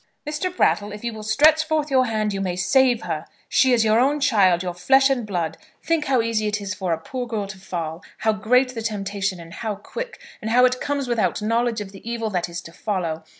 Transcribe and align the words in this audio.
"Mr. 0.27 0.49
Brattle, 0.57 0.91
if 0.91 1.03
you 1.03 1.13
will 1.13 1.21
stretch 1.21 1.63
forth 1.63 1.91
your 1.91 2.07
hand, 2.07 2.33
you 2.33 2.41
may 2.41 2.55
save 2.55 3.03
her. 3.03 3.27
She 3.47 3.71
is 3.71 3.85
your 3.85 3.99
own 3.99 4.19
child 4.19 4.63
your 4.63 4.73
flesh 4.73 5.11
and 5.11 5.27
blood. 5.27 5.59
Think 5.83 6.05
how 6.05 6.23
easy 6.23 6.47
it 6.47 6.59
is 6.59 6.73
for 6.73 6.91
a 6.91 6.97
poor 6.97 7.27
girl 7.27 7.45
to 7.45 7.59
fall, 7.59 8.01
how 8.17 8.33
great 8.33 8.69
is 8.69 8.73
the 8.73 8.81
temptation 8.81 9.39
and 9.39 9.53
how 9.53 9.75
quick, 9.75 10.19
and 10.41 10.49
how 10.49 10.65
it 10.65 10.81
comes 10.81 11.07
without 11.07 11.39
knowledge 11.43 11.81
of 11.81 11.91
the 11.91 12.01
evil 12.09 12.31
that 12.31 12.49
is 12.49 12.61
to 12.61 12.73
follow! 12.73 13.23